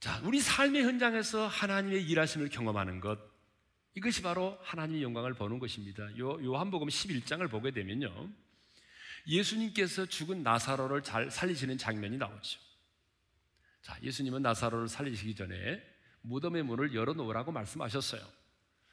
[0.00, 3.18] 자, 우리 삶의 현장에서 하나님의 일하심을 경험하는 것
[3.94, 6.14] 이것이 바로 하나님의 영광을 보는 것입니다.
[6.18, 8.41] 요 요한복음 11장을 보게 되면요.
[9.26, 12.60] 예수님께서 죽은 나사로를 잘 살리시는 장면이 나오죠.
[13.82, 15.82] 자, 예수님은 나사로를 살리시기 전에
[16.22, 18.22] 무덤의 문을 열어놓으라고 말씀하셨어요.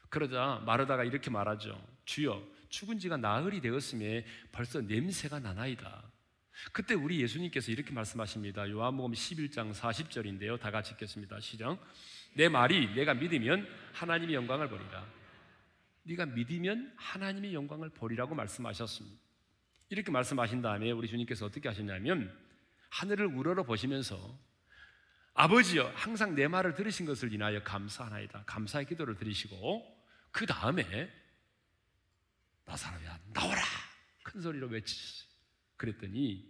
[0.08, 1.80] 그러자 마르다가 이렇게 말하죠.
[2.04, 6.10] 주여, 죽은 지가 나흘이 되었음에 벌써 냄새가 나나이다.
[6.72, 8.68] 그때 우리 예수님께서 이렇게 말씀하십니다.
[8.68, 10.60] 요한복음 11장 40절인데요.
[10.60, 11.40] 다 같이 읽겠습니다.
[11.40, 11.78] 시작.
[12.34, 15.06] 내 말이 내가 믿으면 하나님의 영광을 보리라.
[16.02, 19.29] 네가 믿으면 하나님의 영광을 보리라고 말씀하셨습니다.
[19.90, 22.34] 이렇게 말씀하신 다음에 우리 주님께서 어떻게 하셨냐면
[22.90, 24.38] 하늘을 우러러 보시면서
[25.34, 28.44] 아버지여 항상 내 말을 들으신 것을 인하여 감사하나이다.
[28.44, 31.10] 감사의 기도를 드리시고 그 다음에
[32.64, 33.60] 나사로야 나오라
[34.22, 35.28] 큰 소리로 외치셨어요.
[35.76, 36.48] 그랬더니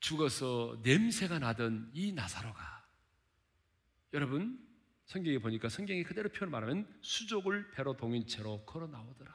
[0.00, 2.86] 죽어서 냄새가 나던 이 나사로가
[4.12, 4.58] 여러분
[5.06, 9.32] 성경에 보니까 성경이 그대로 표현 말하면 수족을 배로 동인 채로 걸어 나오더라.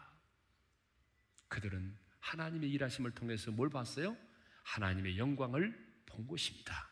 [1.48, 1.98] 그들은
[2.30, 4.16] 하나님의 일하심을 통해서 뭘 봤어요?
[4.64, 6.88] 하나님의 영광을 본 것입니다.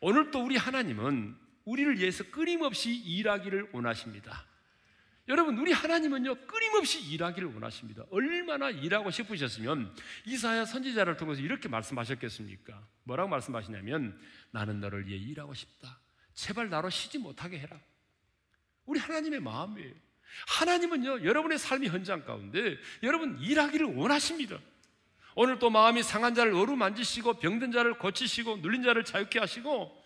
[0.00, 4.46] 오늘 또 우리 하나님은 우리를 위해서 끊임없이 일하기를 원하십니다.
[5.28, 8.04] 여러분, 우리 하나님은요, 끊임없이 일하기를 원하십니다.
[8.10, 12.86] 얼마나 일하고 싶으셨으면 이사야 선지자를 통해서 이렇게 말씀하셨겠습니까?
[13.04, 14.20] 뭐라고 말씀하시냐면,
[14.50, 16.00] 나는 너를 위해 일하고 싶다.
[16.34, 17.80] 제발 나로 쉬지 못하게 해라.
[18.84, 19.94] 우리 하나님의 마음이에요.
[20.46, 24.58] 하나님은요, 여러분의 삶의 현장 가운데 여러분 일하기를 원하십니다.
[25.36, 30.04] 오늘 또 마음이 상한 자를 어루만지시고 병든 자를 고치시고 눌린 자를 자유케 하시고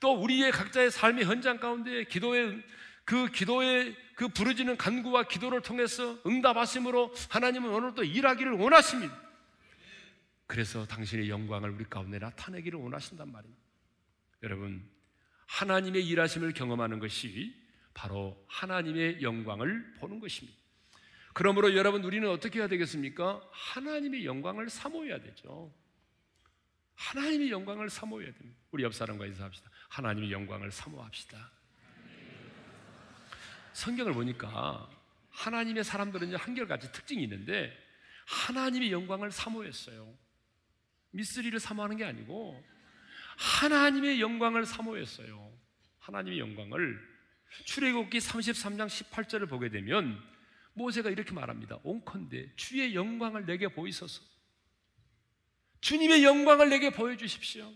[0.00, 2.62] 또 우리의 각자의 삶의 현장 가운데 기도의
[3.04, 9.16] 그 기도의 그 부르짖는 간구와 기도를 통해서 응답하심으로 하나님은 오늘 또 일하기를 원하십니다.
[10.46, 13.62] 그래서 당신의 영광을 우리 가운데 나타내기를 원하신단 말입니다.
[14.42, 14.88] 여러분,
[15.46, 17.54] 하나님의 일하심을 경험하는 것이
[17.96, 20.58] 바로 하나님의 영광을 보는 것입니다.
[21.32, 23.42] 그러므로 여러분 우리는 어떻게 해야 되겠습니까?
[23.50, 25.74] 하나님의 영광을 사모해야 되죠.
[26.94, 28.58] 하나님의 영광을 사모해야 됩니다.
[28.70, 29.70] 우리 옆 사람과 인사합시다.
[29.88, 31.50] 하나님의 영광을 사모합시다.
[33.72, 34.90] 성경을 보니까
[35.30, 37.74] 하나님의 사람들은 한결같이 특징이 있는데
[38.26, 40.14] 하나님의 영광을 사모했어요.
[41.12, 42.62] 미쓰리를 사모하는 게 아니고
[43.38, 45.50] 하나님의 영광을 사모했어요.
[46.00, 47.15] 하나님의 영광을
[47.64, 50.22] 출애굽기 33장 18절을 보게 되면
[50.74, 51.78] 모세가 이렇게 말합니다.
[51.82, 54.22] 온컨대 주의 영광을 내게 보이소서.
[55.80, 57.72] 주님의 영광을 내게 보여 주십시오.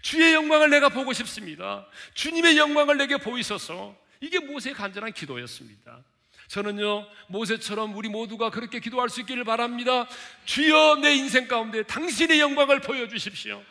[0.00, 1.86] 주의 영광을 내가 보고 싶습니다.
[2.14, 3.96] 주님의 영광을 내게 보이소서.
[4.20, 6.04] 이게 모세의 간절한 기도였습니다.
[6.48, 10.06] 저는요, 모세처럼 우리 모두가 그렇게 기도할 수 있기를 바랍니다.
[10.44, 13.62] 주여 내 인생 가운데 당신의 영광을 보여주십시오.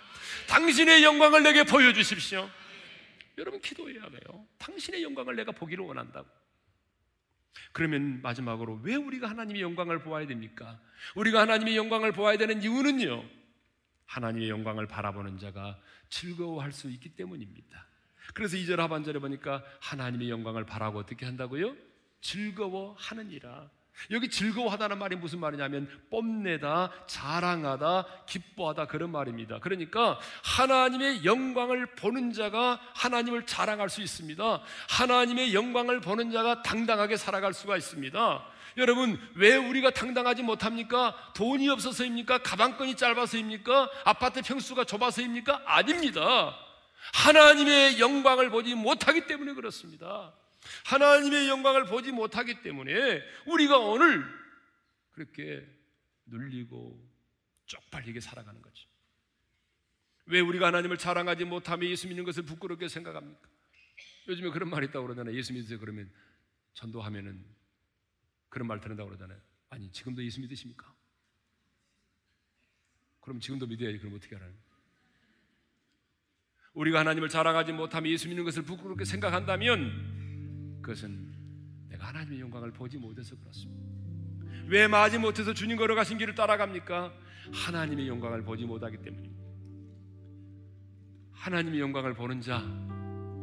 [0.47, 2.49] 당신의 영광을 내게 보여주십시오.
[3.37, 4.47] 여러분 기도해야 돼요.
[4.57, 6.27] 당신의 영광을 내가 보기를 원한다고.
[7.73, 10.79] 그러면 마지막으로 왜 우리가 하나님의 영광을 보아야 됩니까?
[11.15, 13.23] 우리가 하나님의 영광을 보아야 되는 이유는요.
[14.05, 15.79] 하나님의 영광을 바라보는 자가
[16.09, 17.85] 즐거워할 수 있기 때문입니다.
[18.33, 21.75] 그래서 2절 하반절에 보니까 하나님의 영광을 바라고 어떻게 한다고요?
[22.21, 23.69] 즐거워하느니라.
[24.09, 29.59] 여기 즐거워하다는 말이 무슨 말이냐면 뽐내다, 자랑하다, 기뻐하다 그런 말입니다.
[29.59, 34.61] 그러니까 하나님의 영광을 보는 자가 하나님을 자랑할 수 있습니다.
[34.89, 38.45] 하나님의 영광을 보는 자가 당당하게 살아갈 수가 있습니다.
[38.77, 41.15] 여러분, 왜 우리가 당당하지 못합니까?
[41.35, 42.39] 돈이 없어서입니까?
[42.39, 43.89] 가방끈이 짧아서입니까?
[44.05, 45.63] 아파트 평수가 좁아서입니까?
[45.65, 46.57] 아닙니다.
[47.13, 50.33] 하나님의 영광을 보지 못하기 때문에 그렇습니다.
[50.85, 54.23] 하나님의 영광을 보지 못하기 때문에 우리가 오늘
[55.11, 55.67] 그렇게
[56.25, 57.01] 눌리고
[57.65, 58.87] 쪽팔리게 살아가는 거죠.
[60.25, 63.49] 왜 우리가 하나님을 자랑하지 못하며 예수 믿는 것을 부끄럽게 생각합니까?
[64.27, 65.35] 요즘에 그런 말이 있다고 그러잖아요.
[65.35, 65.79] 예수 믿으세요.
[65.79, 66.11] 그러면
[66.73, 67.43] 전도하면은
[68.49, 69.39] 그런 말 듣는다고 그러잖아요.
[69.69, 70.93] 아니, 지금도 예수 믿으십니까?
[73.21, 73.97] 그럼 지금도 믿어야지.
[73.99, 74.53] 그럼 어떻게 하나요?
[76.73, 80.20] 우리가 하나님을 자랑하지 못하며 예수 믿는 것을 부끄럽게 생각한다면
[80.81, 81.33] 그것은
[81.89, 83.91] 내가 하나님의 영광을 보지 못해서 그렇습니다.
[84.67, 87.13] 왜 마지 못해서 주님 걸어가신 길을 따라갑니까?
[87.51, 89.41] 하나님의 영광을 보지 못하기 때문입니다.
[91.33, 92.61] 하나님의 영광을 보는 자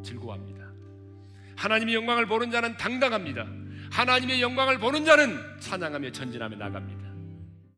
[0.03, 0.68] 즐거워합니다.
[1.57, 3.47] 하나님의 영광을 보는 자는 당당합니다.
[3.91, 7.07] 하나님의 영광을 보는 자는 찬양하며 전진하며 나갑니다.